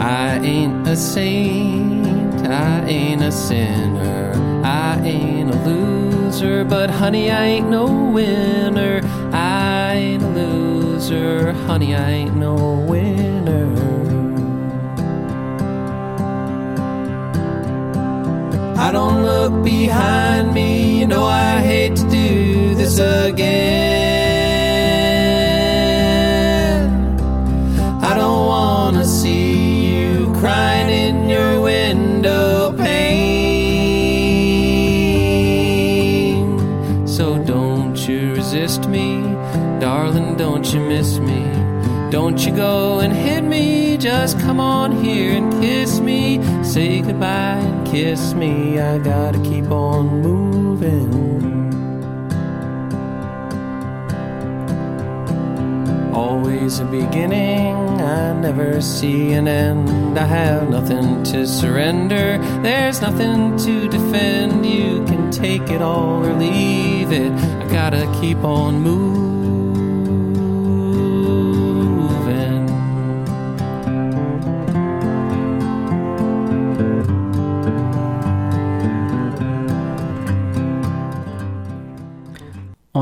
I 0.00 0.38
ain't 0.42 0.88
a 0.88 0.96
saint, 0.96 2.46
I 2.46 2.86
ain't 2.86 3.20
a 3.20 3.30
sinner, 3.30 4.32
I 4.64 4.98
ain't 5.04 5.54
a 5.54 5.58
loser, 5.68 6.64
but 6.64 6.88
honey, 6.88 7.30
I 7.30 7.44
ain't 7.44 7.68
no 7.68 7.84
winner, 8.14 9.02
I 9.34 9.92
ain't 9.96 10.22
a 10.22 10.28
loser 10.28 10.79
loser, 11.00 11.52
honey, 11.66 11.94
I 11.94 12.10
ain't 12.10 12.36
no 12.36 12.54
winner. 12.88 13.68
I 18.76 18.92
don't 18.92 19.22
look 19.24 19.64
behind 19.64 20.52
me, 20.52 21.00
you 21.00 21.06
know 21.06 21.24
I 21.24 21.60
hate 21.60 21.96
to 21.96 22.10
do 22.10 22.74
this 22.74 22.98
again. 22.98 23.89
Don't 42.10 42.44
you 42.44 42.50
go 42.50 42.98
and 42.98 43.12
hit 43.12 43.44
me, 43.44 43.96
just 43.96 44.40
come 44.40 44.58
on 44.58 44.90
here 45.02 45.32
and 45.32 45.52
kiss 45.62 46.00
me. 46.00 46.42
Say 46.64 47.02
goodbye 47.02 47.60
and 47.60 47.86
kiss 47.86 48.34
me. 48.34 48.80
I 48.80 48.98
gotta 48.98 49.38
keep 49.38 49.70
on 49.70 50.20
moving. 50.20 51.30
Always 56.12 56.80
a 56.80 56.84
beginning, 56.84 57.76
I 58.00 58.32
never 58.40 58.80
see 58.80 59.32
an 59.34 59.46
end. 59.46 60.18
I 60.18 60.24
have 60.24 60.68
nothing 60.68 61.22
to 61.30 61.46
surrender, 61.46 62.38
there's 62.62 63.00
nothing 63.00 63.56
to 63.58 63.88
defend. 63.88 64.66
You 64.66 65.04
can 65.04 65.30
take 65.30 65.70
it 65.70 65.80
all 65.80 66.26
or 66.26 66.32
leave 66.32 67.12
it. 67.12 67.30
I 67.32 67.68
gotta 67.72 68.12
keep 68.20 68.38
on 68.38 68.80
moving. 68.80 69.29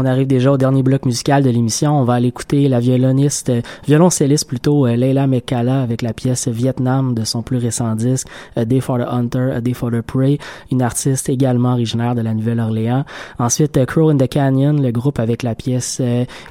On 0.01 0.05
arrive 0.05 0.29
déjà 0.29 0.53
au 0.53 0.57
dernier 0.57 0.85
bloc 0.85 1.07
musical 1.07 1.43
de 1.43 1.51
l'émission. 1.51 1.99
On 1.99 2.05
va 2.05 2.15
aller 2.15 2.29
écouter 2.29 2.69
la 2.69 2.79
violoniste, 2.79 3.51
euh, 3.51 3.63
violoncelliste 3.85 4.47
plutôt, 4.47 4.87
euh, 4.87 4.95
Leila 4.95 5.27
Mekala 5.27 5.83
avec 5.83 6.03
la 6.03 6.13
pièce 6.13 6.47
Vietnam 6.47 7.15
de 7.15 7.25
son 7.25 7.43
plus 7.43 7.57
récent 7.57 7.97
disque, 7.97 8.29
A 8.55 8.65
Day 8.65 8.79
for 8.79 8.99
the 8.99 9.07
Hunter, 9.11 9.51
A 9.57 9.61
Day 9.61 9.75
for 9.75 9.91
the 9.91 10.01
Prey, 10.01 10.39
une 10.71 10.83
artiste 10.83 11.29
également 11.29 11.73
originaire 11.73 12.15
de 12.15 12.21
la 12.21 12.33
Nouvelle-Orléans. 12.33 13.05
Ensuite, 13.41 13.77
euh, 13.77 13.87
Crow 13.87 14.11
in 14.11 14.19
the 14.19 14.29
Canyon, 14.29 14.81
le 14.81 14.93
groupe 14.93 15.19
avec 15.19 15.43
la 15.43 15.57
pièce 15.57 16.01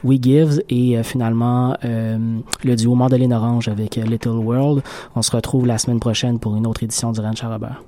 We 0.03 0.19
Gives 0.21 0.61
et 0.69 1.01
finalement 1.03 1.77
le 1.83 2.75
duo 2.75 2.95
Mandoline 2.95 3.33
Orange 3.33 3.69
avec 3.69 3.95
Little 3.95 4.39
World. 4.43 4.83
On 5.15 5.21
se 5.21 5.31
retrouve 5.31 5.67
la 5.67 5.77
semaine 5.77 6.01
prochaine 6.01 6.37
pour 6.37 6.57
une 6.57 6.67
autre 6.67 6.83
édition 6.83 7.13
du 7.13 7.21
Ranch 7.21 7.43
à 7.45 7.47
Robert. 7.47 7.81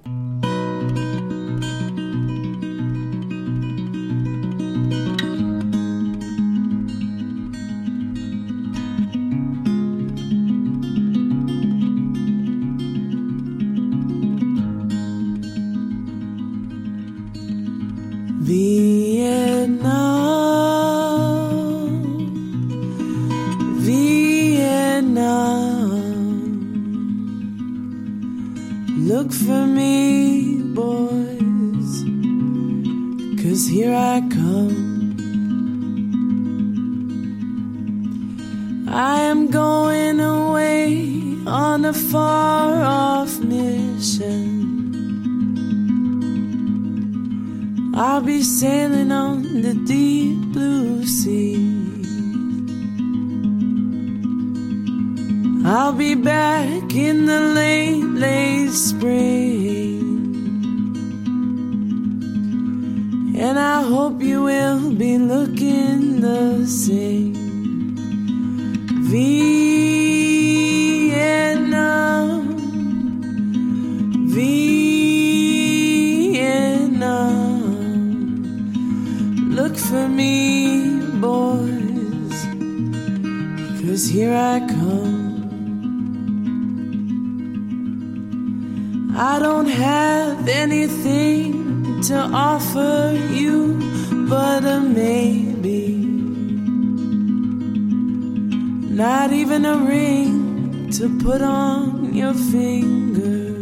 Not 98.99 99.31
even 99.31 99.63
a 99.63 99.77
ring 99.77 100.89
to 100.91 101.07
put 101.19 101.41
on 101.41 102.13
your 102.13 102.33
finger. 102.33 103.55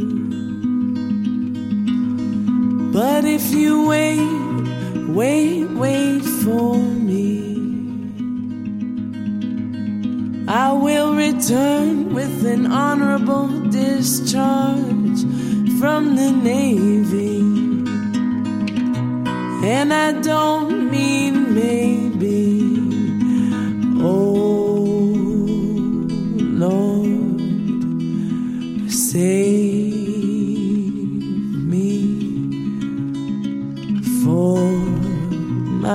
But 2.91 3.23
if 3.23 3.53
you 3.53 3.85
wait, 3.88 4.17
wait, 5.09 5.65
wait 5.83 6.23
for 6.41 6.77
me. 6.79 7.38
I 10.47 10.71
will 10.71 11.13
return 11.13 12.15
with 12.15 12.43
an 12.43 12.65
honorable 12.71 13.47
discharge 13.69 15.21
from 15.79 16.15
the 16.15 16.31
Navy. 16.31 17.41
And 19.63 19.93
I 19.93 20.13
don't 20.13 20.89
mean 20.89 21.53
maybe. 21.53 22.76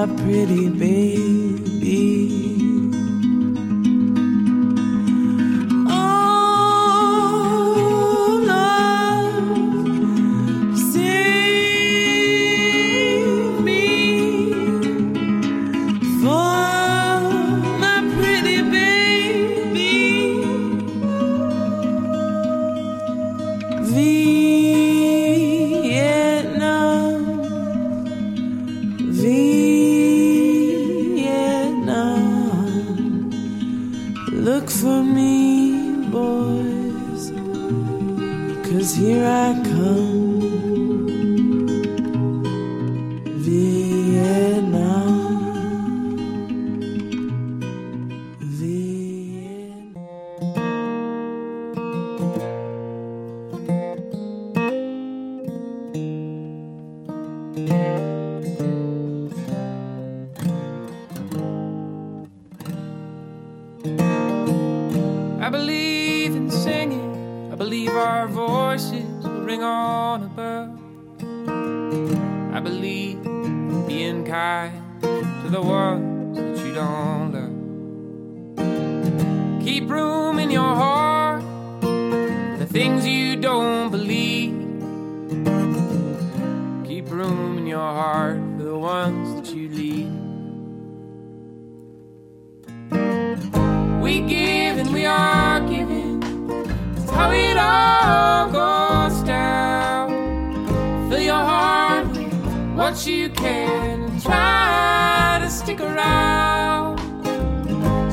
Pretty 0.06 0.68
baby. 0.68 1.11
Believe 72.62 73.24
in 73.26 73.86
being 73.86 74.24
kind 74.24 75.00
to 75.00 75.48
the 75.48 75.60
ones 75.60 76.36
that 76.36 76.58
you 76.64 76.74
don't 76.74 77.32
love. 77.32 77.50
Keep 79.64 79.90
room 79.90 80.38
in 80.38 80.50
your 80.50 80.74
heart 80.74 81.42
for 81.80 82.56
the 82.58 82.66
things 82.66 83.06
you 83.06 83.36
don't 83.36 83.90
believe. 83.90 84.52
Keep 86.86 87.10
room 87.10 87.58
in 87.58 87.66
your 87.66 87.80
heart 87.80 88.51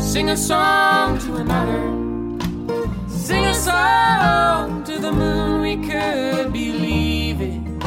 Sing 0.09 0.31
a 0.31 0.35
song 0.35 1.19
to 1.19 1.35
another. 1.35 1.81
Sing 3.07 3.45
a 3.45 3.53
song 3.53 4.83
to 4.85 4.97
the 4.97 5.11
moon. 5.11 5.61
We 5.61 5.75
could 5.87 6.51
be 6.51 6.71
leaving 6.71 7.79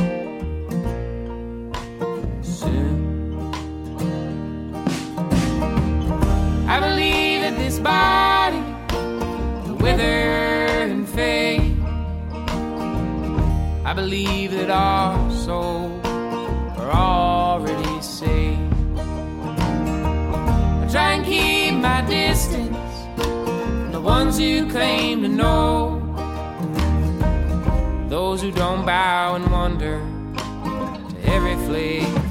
soon. 2.41 3.43
I 6.69 6.79
believe 6.79 7.41
that 7.43 7.57
this 7.59 7.81
body 7.81 8.63
will 9.67 9.79
wither 9.79 10.05
and 10.95 11.09
fade. 11.09 11.77
I 13.85 13.93
believe 13.95 14.53
that 14.53 14.71
our 14.71 15.22
who 24.43 24.71
claim 24.71 25.23
to 25.23 25.29
know. 25.29 25.99
Those 28.09 28.43
who 28.43 28.51
don't 28.51 28.85
bow 28.85 29.35
and 29.37 29.51
wonder 29.51 30.01
to 31.09 31.33
every 31.33 31.55
flake 31.67 32.22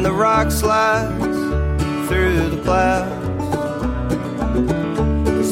and 0.00 0.06
the 0.06 0.12
rock 0.12 0.50
slides 0.50 1.36
through 2.08 2.48
the 2.48 2.62
clouds. 2.64 3.12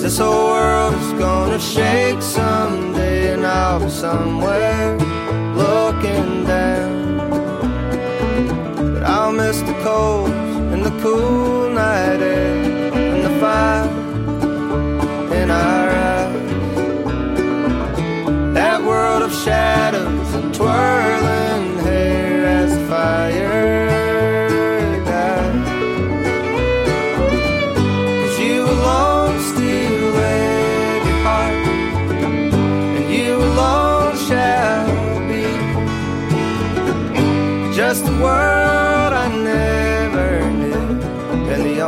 This 0.01 0.17
whole 0.17 0.53
world 0.53 0.95
is 0.95 1.13
gonna 1.21 1.59
shake 1.59 2.23
someday 2.23 3.35
and 3.35 3.45
I'll 3.45 3.81
be 3.81 3.91
somewhere 3.91 4.97
looking 5.55 6.47
down. 6.47 7.19
But 8.95 9.03
I'll 9.03 9.33
miss 9.33 9.61
the 9.61 9.75
cold 9.83 10.28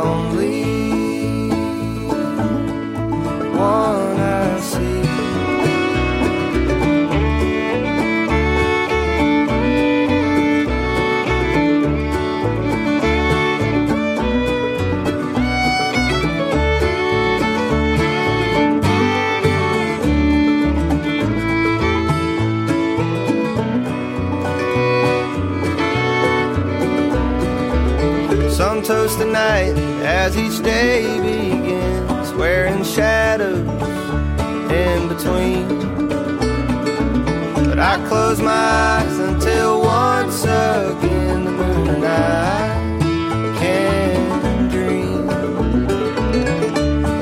and 0.03 0.50
as 30.21 30.37
each 30.37 30.61
day 30.61 31.01
begins, 31.19 32.31
wearing 32.33 32.83
shadows 32.83 33.67
in 34.83 35.07
between. 35.07 35.67
But 37.67 37.79
I 37.79 37.97
close 38.07 38.39
my 38.39 38.51
eyes 38.51 39.17
until 39.17 39.81
once 39.81 40.43
again 40.43 41.45
the 41.45 41.51
moon 41.51 41.87
and 41.95 42.05
I 42.05 42.77
can 43.61 44.69
dream. 44.69 45.27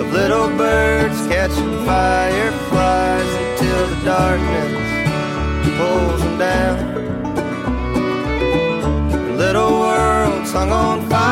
Of 0.02 0.12
little 0.12 0.50
birds 0.58 1.20
catching 1.32 1.76
fireflies 1.86 3.32
until 3.44 3.82
the 3.92 4.00
darkness 4.14 4.74
pulls 5.78 6.22
them 6.24 6.38
down. 6.38 6.78
Little 9.38 9.72
worlds 9.80 10.52
hung 10.52 10.72
on 10.74 11.10
fire 11.10 11.29